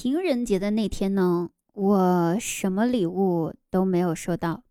[0.00, 4.62] 情人节的那天呢，我什么礼物都没有收到，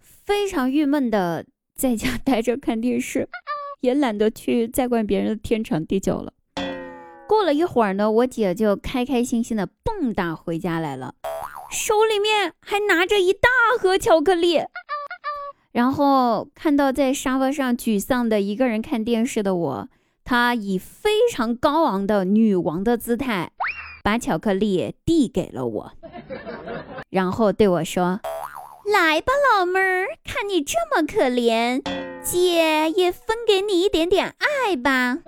[0.00, 1.44] 非常郁闷的
[1.74, 3.28] 在家待着看电视，
[3.82, 6.32] 也懒得去再管别人的天长地久了。
[7.28, 11.14] 过了一会儿呢，我姐就开开心心的蹦跶回家来了，
[11.70, 14.62] 手里面还拿着一大盒巧克力。
[15.72, 19.88] 然后看到在沙发上沮丧的一个人看电视的我，
[20.24, 23.52] 她以非常高昂的女王的姿态，
[24.02, 25.92] 把巧克力递给了我，
[27.10, 28.20] 然后对我说
[28.92, 31.82] ：“来吧，老妹儿，看你这么可怜，
[32.22, 35.18] 姐也分给你一点点爱吧。”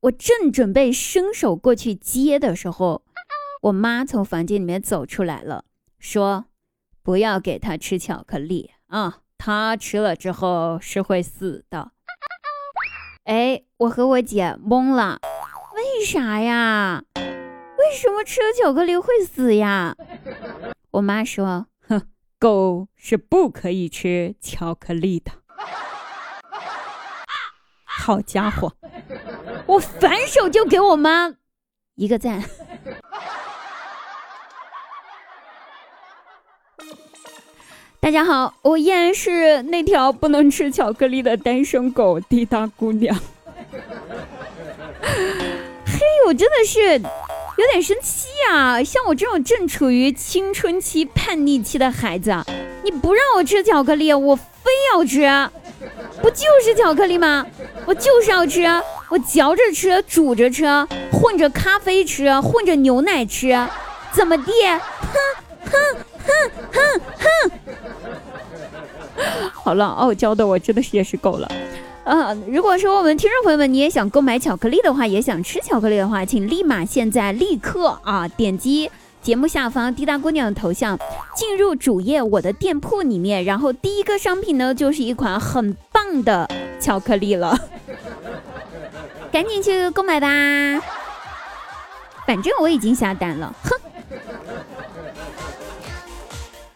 [0.00, 3.02] 我正准备伸手过去接的时候，
[3.62, 5.64] 我妈从房间里面走出来了，
[5.98, 6.46] 说。
[7.02, 9.18] 不要给他吃巧克力啊！
[9.38, 11.92] 他吃了之后是会死的。
[13.26, 15.18] 哎，我和我姐懵了，
[15.74, 17.02] 为啥呀？
[17.16, 19.96] 为什么吃了巧克力会死呀？
[20.92, 22.02] 我妈说：“哼，
[22.38, 25.32] 狗是不可以吃巧克力的。”
[27.84, 28.72] 好家伙，
[29.66, 31.34] 我反手就给我妈
[31.96, 32.44] 一个赞。
[38.06, 43.12] 大家好，我依然是那条不能吃巧克力的单身狗滴答姑娘。
[45.02, 48.80] 嘿，我真的是有点生气啊！
[48.84, 52.32] 像我这种正处于青春期叛逆期的孩子，
[52.84, 55.28] 你不让我吃巧克力，我非要吃，
[56.22, 57.44] 不就是巧克力吗？
[57.86, 58.64] 我就是要吃，
[59.08, 60.64] 我嚼着吃，煮着吃，
[61.10, 63.58] 混着咖啡吃，混着牛奶吃，
[64.12, 64.52] 怎么地？
[64.62, 64.78] 哼
[65.64, 65.72] 哼
[66.24, 66.30] 哼
[66.70, 67.50] 哼哼！
[69.52, 71.50] 好了，傲娇的我真的是也是够了，
[72.04, 72.36] 啊！
[72.48, 78.90] 如果说我们听众朋友们你也想购买巧克力的话，也想吃巧克力的话，请立马现在立刻啊点击
[79.22, 80.98] 节目下方滴答姑娘的头像，
[81.34, 86.48] 进入主页我的店铺里面，然后第一个商品呢就是一款很棒的
[86.80, 87.58] 巧克力了，
[89.32, 90.28] 赶紧去购买吧，
[92.26, 93.70] 反正我已经下单了，哼。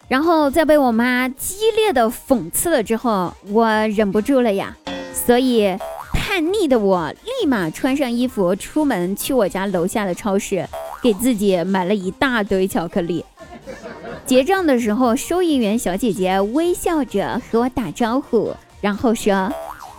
[0.08, 4.76] 然后再被我妈激烈的讽刺了之后，我忍不住了呀，
[5.12, 5.76] 所以
[6.12, 10.68] 叛逆的我立马穿上衣服出门去我家楼下的超市，
[11.02, 13.24] 给自己买了一大堆巧克力。
[14.26, 19.52] 结账的时候，收银员小姐姐微笑着和我打招呼，然后说：“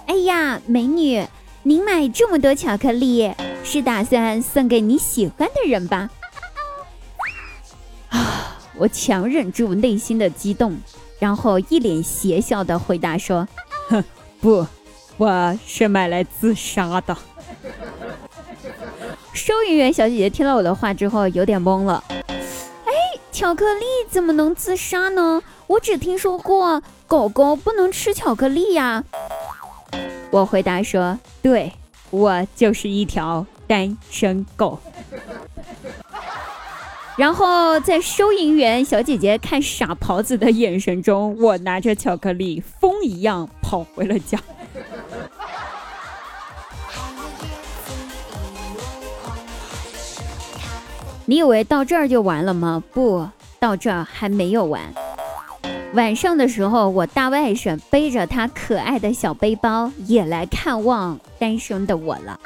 [0.07, 1.25] 哎呀，美女，
[1.63, 3.33] 您买这么多巧克力，
[3.63, 6.09] 是打算送给你喜欢的人吧？”
[8.09, 10.75] 啊我强忍住内心的激动，
[11.21, 13.47] 然后一脸邪笑的回答说
[13.89, 14.03] ：“哼，
[14.41, 14.65] 不，
[15.17, 17.15] 我是买来自杀的。”
[19.31, 22.03] 收银员小姐姐听到我的话之后有点懵了。
[22.09, 22.91] 哎，
[23.31, 25.43] 巧克力怎么能自杀呢？
[25.67, 29.03] 我只听说过狗狗不能吃巧克力呀。
[30.31, 31.71] 我回答说：“对，
[32.09, 34.79] 我就是一条单身狗。”
[37.17, 44.39] 然后在收银员小姐姐看傻狍子的眼神中，我拿着巧克力风一样跑回了家。
[51.25, 52.81] 你以为到这儿就完了吗？
[52.91, 53.27] 不，
[53.59, 54.81] 到这儿还没有完。
[55.93, 62.39] 晚上的时候，我大外甥背着他可爱的小背包也来看望单身的我了。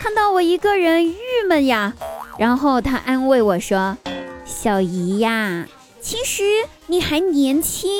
[0.00, 1.18] 看到我一个人郁
[1.48, 1.94] 闷呀。
[2.38, 3.98] 然后他安慰我说
[4.46, 5.66] ：“小姨呀，
[6.00, 6.44] 其实
[6.86, 7.90] 你还年轻，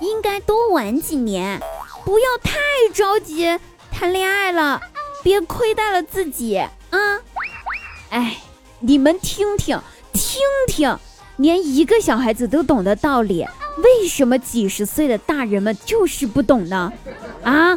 [0.00, 1.60] 应该多玩几年，
[2.04, 2.58] 不要太
[2.94, 3.58] 着急
[3.92, 4.80] 谈恋爱了，
[5.22, 7.20] 别亏待了自己啊！”
[8.08, 8.38] 哎，
[8.80, 9.78] 你们听听
[10.14, 10.98] 听听，
[11.36, 16.90] 连一个小孩子都懂的道理，为什么几十岁的大人们就是不懂呢？
[17.44, 17.76] 啊？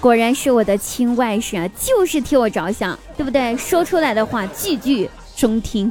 [0.00, 3.56] 果然是我的亲外甥啊，就是替我着想，对不对？
[3.56, 5.90] 说出来的话句句中听。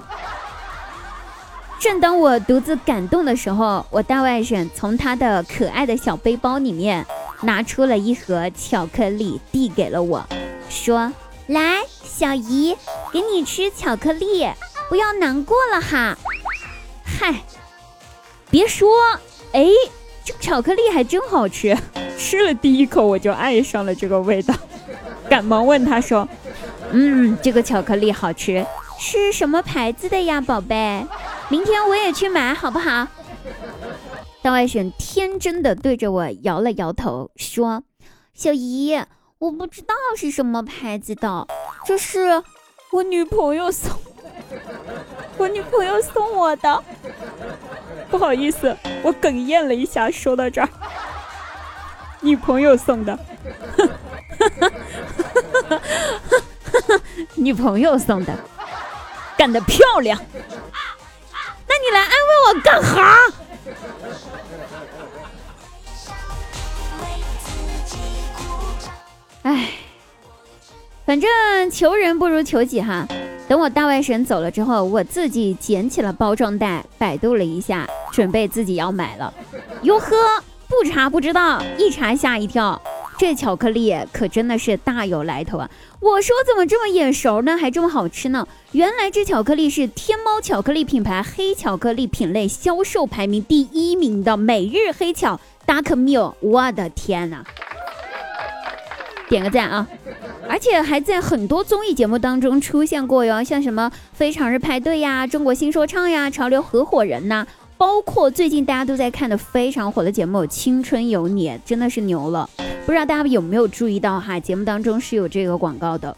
[1.79, 7.05] 正当我独自感动的时候，我大外甥从他的可爱的小背包里面
[7.41, 10.25] 拿出了一盒巧克力，递给了我，
[10.69, 11.11] 说
[11.47, 12.75] ：“来，小姨，
[13.11, 14.47] 给你吃巧克力，
[14.89, 16.17] 不要难过了哈。”
[17.03, 17.41] 嗨，
[18.49, 18.89] 别说，
[19.51, 19.67] 哎。
[20.27, 21.77] 这巧克力还真好吃，
[22.25, 24.51] 吃了第一口我就爱上了这个味道，
[25.29, 26.27] 赶忙问他说
[26.89, 28.65] ：“嗯，这个巧克力好吃，
[28.97, 31.05] 是什么牌子的呀，宝贝？
[31.49, 33.07] 明天我也去买好不好？”
[34.41, 37.83] 大外甥天真的对着我摇了摇头，说
[38.33, 38.99] ：“小姨，
[39.37, 41.47] 我不知道是什么牌子的，
[41.85, 42.41] 这是
[42.91, 43.91] 我女朋友送，
[45.37, 46.83] 我女朋友送我的。
[48.09, 50.09] 不好意思，我哽咽了一下。
[50.09, 50.69] 说到这儿，
[52.25, 53.19] 女朋友送的，
[57.35, 58.33] 女朋友送的，
[59.37, 60.19] 干得漂亮。
[61.67, 62.17] 那你来安慰
[62.47, 63.15] 我干哈？
[69.43, 69.69] 哎，
[71.05, 71.29] 反正
[71.69, 73.07] 求人不如求己哈。
[73.47, 79.31] 等我大外甥走了之后，我自己捡起了包装袋，百度了一下，准备自己要买了。
[79.83, 80.15] 哟呵，
[80.67, 82.81] 不查不知道，一查吓一跳，
[83.17, 85.69] 这巧克力可真的是大有来头啊！
[85.99, 87.57] 我说怎么这么眼熟呢？
[87.57, 88.47] 还这么好吃呢？
[88.71, 97.43] 原来这巧克力是天猫巧克力品牌黑巧克力品类销售排名第一名的每日黑巧 Dark Milk，我的天哪！
[99.29, 99.87] 点个赞啊！
[100.47, 112.49] 而且还在很多综艺节目当中出现过哟，像什么《非常日派对》呀、《中国新说唱》呀、《潮流合伙人》呐，包括最近大家都在看的非常火的节目《青春有你》，真的是牛了！
[112.85, 116.15] 不知道大家有没有注意到哈，节目当中是有这个广告的。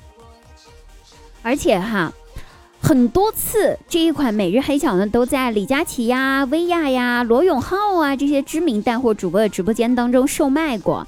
[1.42, 2.14] 而且哈，
[2.80, 11.08] 很多次这一款每日黑巧呢，都在李佳琦呀、薇娅呀、罗永浩啊这些知名带货主播的直播间当中售卖过。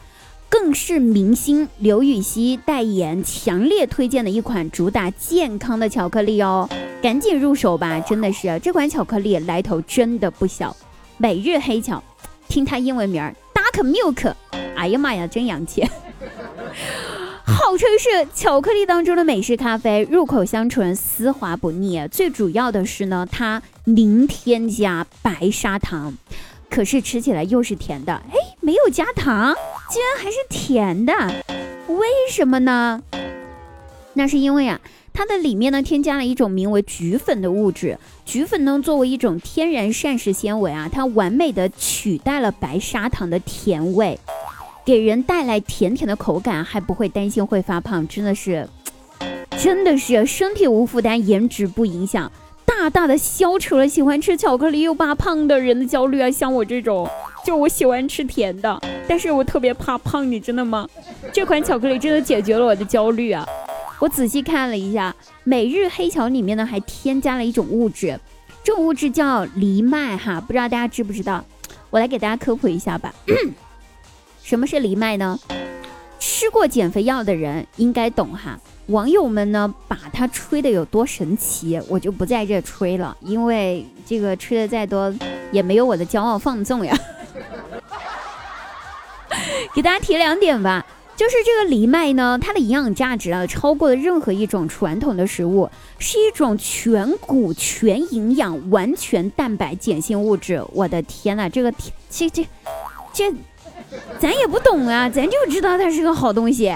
[0.49, 6.67] 更是明星刘禹锡代言，强烈推荐的一款主打健康的巧克力哦，
[7.01, 7.99] 赶紧入手吧！
[7.99, 10.75] 真的是这款巧克力来头真的不小，
[11.17, 12.03] 每日黑巧，
[12.47, 14.33] 听它英文名儿 Dark Milk，
[14.75, 15.85] 哎呀妈呀，真洋气！
[17.45, 22.07] 号称是巧克力当中的美式咖啡，入口香醇，丝滑不腻。
[22.11, 26.15] 最主要的是呢，它零添加白砂糖。
[26.69, 29.53] 可是吃起来又是甜的，哎，没有加糖，
[29.91, 31.13] 居然还是甜的，
[31.87, 33.01] 为什么呢？
[34.13, 34.79] 那是因为啊，
[35.13, 44.19] 它的里面呢添加了一种名为菊粉的物质，菊粉呢作为一种天然膳食纤维啊，它完美的取代了白砂糖的甜味，
[44.85, 48.67] 给人带来甜甜的口感，还不会担心会发胖，真的是，
[49.57, 52.31] 真的是身体无负担，颜值不影响。
[52.69, 56.29] 大大的消除了喜欢吃巧克力又怕胖的人的焦虑啊！
[56.29, 57.09] 像我这种，
[57.43, 60.87] 就我喜欢吃甜的，但是我特别怕胖，你知道吗？
[61.33, 63.43] 这款巧克力真的解决了我的焦虑啊！
[63.99, 65.13] 我仔细看了一下，
[65.43, 68.17] 每日黑巧里面呢还添加了一种物质，
[68.63, 71.43] 这种物质叫藜麦哈，不知道大家知不知道？
[71.89, 73.11] 我来给大家科普一下吧。
[74.43, 75.39] 什么是藜麦呢？
[76.39, 78.57] 吃过减肥药的人应该懂哈。
[78.85, 85.13] 网友们呢，把它吹的有多神奇，我就不在这吹了，因为这个吹的再多，
[85.51, 86.97] 也没有我的骄傲放纵呀。
[89.75, 90.85] 给大家提两点吧，
[91.17, 100.63] 就是这个藜麦呢，它的营养价值啊，超过了任何一种传统的食物，是一种全谷全营养、完全蛋白碱性物质。
[100.71, 101.69] 我的天呐，这个
[102.09, 102.47] 这这
[103.11, 103.33] 这，
[104.19, 106.75] 咱也不懂啊，咱就知道它是个好东西。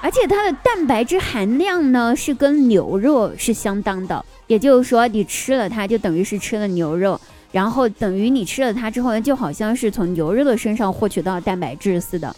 [0.00, 7.20] 而且它的蛋白质含量呢是跟牛肉是相当的，也就是说你吃了它就等于是吃了牛肉，
[7.52, 12.34] 然后等于你吃了它之后呢，就好像是从牛肉的身上获取到蛋白质似的。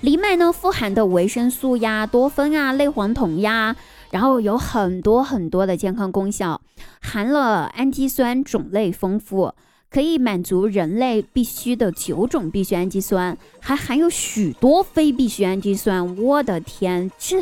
[0.00, 3.76] 藜麦呢富含的维生素呀、多酚啊、类黄酮呀，
[4.10, 6.60] 然后有很多很多的健康功效，
[7.02, 9.52] 含了氨基酸种类丰富。
[9.94, 16.16] 可以满足人类必需的九种必需氨基酸，还含有许多非必需氨基酸。
[16.20, 17.40] 我的天，这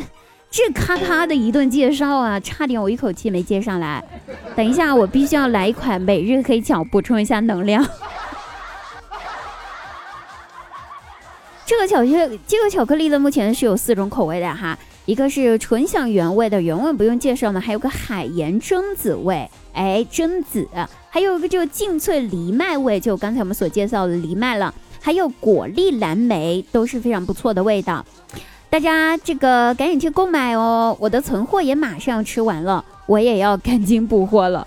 [0.51, 4.03] 这咔咔的一顿介绍啊，差点我一口气没接上来。
[4.55, 7.83] 等一下，我必须要来一款每日黑巧补充一下能量。
[11.65, 19.49] 这个巧克这个巧克力呢，目前是有四种口味的哈，一个是纯享原味的，原味不用介绍嘛，还有个海盐榛子味。
[19.73, 20.67] 哎，榛子，
[21.09, 28.05] 还有一个就劲脆藜麦味，就刚才我们所介绍的藜麦了，还有果粒蓝莓，都是非常不错的味道。
[28.69, 34.65] 大家这个赶紧去购买哦，我的存货也马上吃完了，我也要赶紧补货了。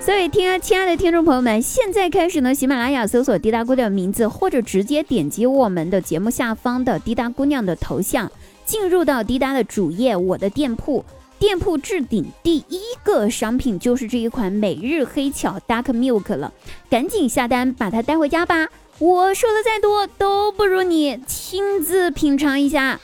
[0.00, 8.30] 所以，听亲爱的听众朋友们，现在开始呢，喜马拉雅搜索滴答姑娘的名字，或者直接点击我们的节目下方的滴答姑娘的头像，
[8.66, 11.04] 进入到滴答的主页，我的店铺。
[11.38, 16.52] 店铺置顶第一个商品就是这一款每日黑巧 Dark Milk 了，
[16.88, 18.68] 赶紧下单把它带回家吧！
[18.98, 22.98] 我说的再多都不如你亲自品尝一下。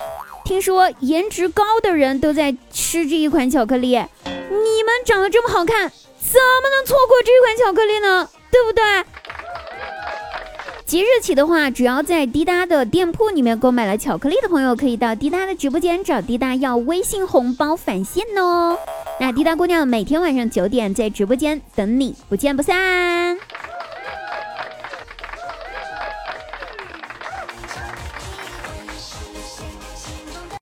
[0.45, 8.29] 听说颜值高的人都在吃这一款巧克力，你们长得这么好看，怎么能错过这款巧克力呢？
[8.51, 8.83] 对不对？
[10.93, 18.77] 即日起的话，只要在滴答的店铺里面购买了巧克力的朋友，可以到滴答的直播间找滴答要微信红包返现哦。
[19.19, 23.22] 那滴答姑娘每天晚上九点在直播间等你，不见不散。